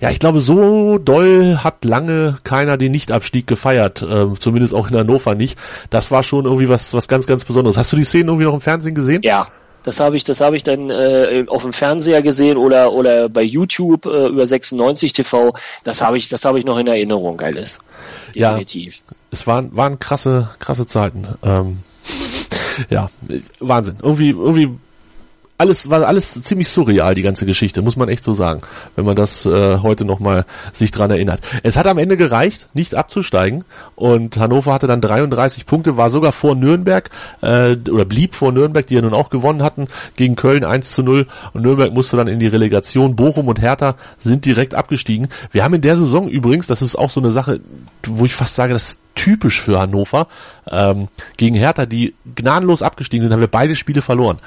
[0.00, 4.96] ja, ich glaube, so doll hat lange keiner den Nichtabstieg gefeiert, äh, zumindest auch in
[4.96, 5.56] Hannover nicht.
[5.90, 7.76] Das war schon irgendwie was, was ganz, ganz Besonderes.
[7.76, 9.22] Hast du die Szenen irgendwie noch im Fernsehen gesehen?
[9.22, 9.46] Ja,
[9.84, 13.42] das habe ich, das habe ich dann äh, auf dem Fernseher gesehen oder oder bei
[13.42, 15.52] YouTube äh, über 96 TV.
[15.84, 17.78] Das habe ich, das habe ich noch in Erinnerung, alles.
[18.34, 18.96] Definitiv.
[19.08, 21.28] Ja, es waren waren krasse krasse Zeiten.
[21.44, 21.78] Ähm,
[22.90, 23.08] ja,
[23.60, 23.98] Wahnsinn.
[24.02, 24.70] Irgendwie irgendwie
[25.58, 28.62] alles war alles ziemlich surreal die ganze Geschichte muss man echt so sagen
[28.96, 31.40] wenn man das äh, heute noch mal sich dran erinnert.
[31.62, 36.32] Es hat am Ende gereicht nicht abzusteigen und Hannover hatte dann 33 Punkte war sogar
[36.32, 37.10] vor Nürnberg
[37.42, 41.02] äh, oder blieb vor Nürnberg die ja nun auch gewonnen hatten gegen Köln 1 zu
[41.02, 43.16] 0 und Nürnberg musste dann in die Relegation.
[43.16, 45.28] Bochum und Hertha sind direkt abgestiegen.
[45.52, 47.60] Wir haben in der Saison übrigens das ist auch so eine Sache
[48.06, 50.26] wo ich fast sage das ist typisch für Hannover
[50.70, 54.38] ähm, gegen Hertha die gnadenlos abgestiegen sind haben wir beide Spiele verloren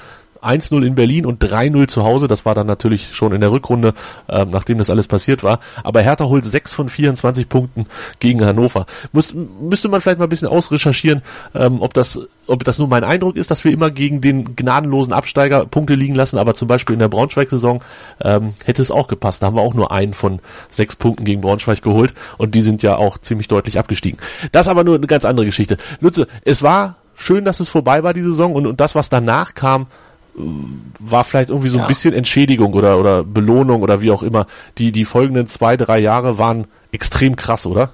[0.46, 2.28] 1-0 in Berlin und 3-0 zu Hause.
[2.28, 3.94] Das war dann natürlich schon in der Rückrunde,
[4.28, 5.60] äh, nachdem das alles passiert war.
[5.84, 7.88] Aber Hertha holt 6 von 24 Punkten
[8.20, 8.86] gegen Hannover.
[9.12, 11.22] Muss, müsste man vielleicht mal ein bisschen ausrecherchieren,
[11.54, 15.14] ähm, ob das ob das nur mein Eindruck ist, dass wir immer gegen den gnadenlosen
[15.14, 17.84] Absteiger Punkte liegen lassen, aber zum Beispiel in der Braunschweig-Saison
[18.22, 19.42] ähm, hätte es auch gepasst.
[19.42, 22.84] Da haben wir auch nur einen von sechs Punkten gegen Braunschweig geholt und die sind
[22.84, 24.20] ja auch ziemlich deutlich abgestiegen.
[24.52, 25.78] Das aber nur eine ganz andere Geschichte.
[26.02, 29.56] Nutze, es war schön, dass es vorbei war, die Saison und, und das, was danach
[29.56, 29.88] kam,
[30.38, 34.48] war vielleicht irgendwie so ein bisschen Entschädigung oder, oder Belohnung oder wie auch immer.
[34.78, 37.92] Die, die folgenden zwei, drei Jahre waren extrem krass, oder?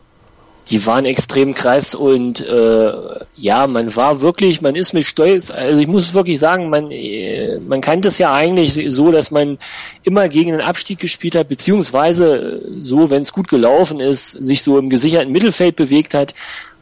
[0.69, 2.91] die waren extrem krass und äh,
[3.35, 7.59] ja, man war wirklich, man ist mit Stolz, also ich muss wirklich sagen, man, äh,
[7.59, 9.57] man kannte es ja eigentlich so, dass man
[10.03, 14.77] immer gegen den Abstieg gespielt hat, beziehungsweise so, wenn es gut gelaufen ist, sich so
[14.77, 16.35] im gesicherten Mittelfeld bewegt hat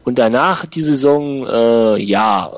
[0.04, 2.52] und danach die Saison, äh, ja,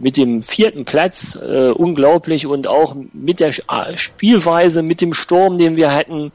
[0.00, 5.76] mit dem vierten Platz äh, unglaublich und auch mit der Spielweise, mit dem Sturm, den
[5.76, 6.32] wir hatten,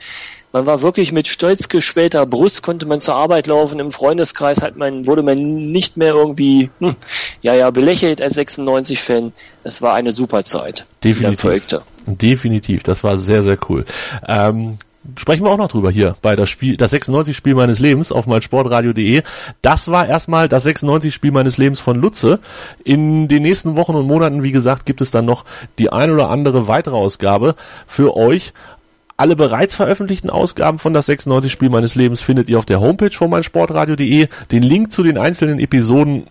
[0.53, 3.79] man war wirklich mit stolz geschwellter Brust, konnte man zur Arbeit laufen.
[3.79, 6.95] Im Freundeskreis hat man, wurde man nicht mehr irgendwie, hm,
[7.41, 9.33] ja, ja, belächelt als 96-Fan.
[9.63, 10.85] Es war eine super Zeit.
[11.03, 11.63] Definitiv.
[12.07, 12.83] Definitiv.
[12.83, 13.85] Das war sehr, sehr cool.
[14.25, 14.79] Ähm,
[15.15, 18.27] sprechen wir auch noch drüber hier bei das Spiel, das 96 Spiel meines Lebens auf
[18.27, 19.23] meinsportradio.de.
[19.61, 22.39] Das war erstmal das 96 Spiel meines Lebens von Lutze.
[22.83, 25.45] In den nächsten Wochen und Monaten, wie gesagt, gibt es dann noch
[25.79, 27.55] die ein oder andere weitere Ausgabe
[27.87, 28.53] für euch.
[29.19, 33.09] Alle bereits veröffentlichten Ausgaben von das 96 Spiel meines Lebens findet ihr auf der Homepage
[33.09, 34.27] von meinsportradio.de.
[34.51, 36.27] Den Link zu den einzelnen Episoden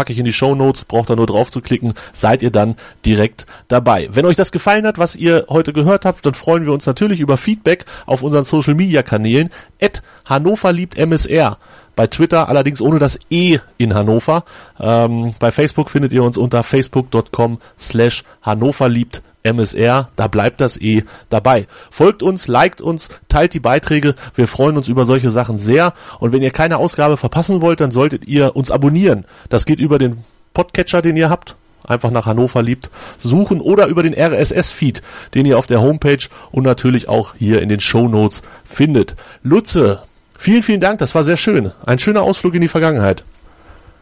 [0.00, 2.76] packe ich in die Show Notes, braucht da nur drauf zu klicken, seid ihr dann
[3.04, 4.08] direkt dabei.
[4.10, 7.20] Wenn euch das gefallen hat, was ihr heute gehört habt, dann freuen wir uns natürlich
[7.20, 9.50] über Feedback auf unseren Social Media Kanälen.
[9.78, 11.58] At Hannover liebt MSR.
[11.96, 14.44] Bei Twitter allerdings ohne das E in Hannover.
[14.80, 20.76] Ähm, bei Facebook findet ihr uns unter facebook.com slash Hannover liebt MSR, da bleibt das
[20.76, 21.66] eh dabei.
[21.90, 24.14] Folgt uns, liked uns, teilt die Beiträge.
[24.34, 25.94] Wir freuen uns über solche Sachen sehr.
[26.18, 29.24] Und wenn ihr keine Ausgabe verpassen wollt, dann solltet ihr uns abonnieren.
[29.48, 30.18] Das geht über den
[30.54, 31.56] Podcatcher, den ihr habt.
[31.86, 35.02] Einfach nach Hannover liebt suchen oder über den RSS-Feed,
[35.34, 39.16] den ihr auf der Homepage und natürlich auch hier in den Show Notes findet.
[39.42, 40.02] Lutze,
[40.38, 40.98] vielen, vielen Dank.
[40.98, 41.72] Das war sehr schön.
[41.84, 43.24] Ein schöner Ausflug in die Vergangenheit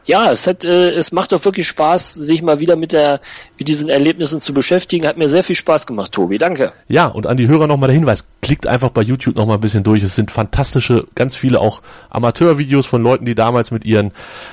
[0.09, 3.21] ja, es hat, äh, es macht doch wirklich Spaß, sich mal wieder mit der,
[3.59, 5.07] mit diesen Erlebnissen zu beschäftigen.
[5.07, 6.39] Hat mir sehr viel Spaß gemacht, Tobi.
[6.39, 6.73] Danke.
[6.89, 8.25] Ja, und an die Hörer nochmal der Hinweis.
[8.41, 10.03] Klickt einfach bei YouTube nochmal ein bisschen durch.
[10.03, 14.13] Es sind fantastische, ganz viele auch Amateurvideos von Leuten, die damals mit ihren,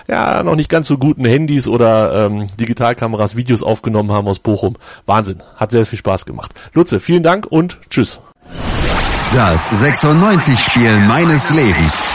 [0.10, 4.76] ja, noch nicht ganz so guten Handys oder ähm, Digitalkameras Videos aufgenommen haben aus Bochum.
[5.06, 5.42] Wahnsinn.
[5.56, 6.52] Hat sehr viel Spaß gemacht.
[6.74, 8.20] Lutze, vielen Dank und tschüss.
[9.36, 12.06] Das 96-Spiel meines Lebens.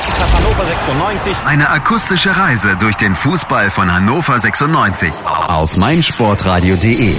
[1.45, 7.19] Eine akustische Reise durch den Fußball von Hannover 96 auf meinsportradio.de.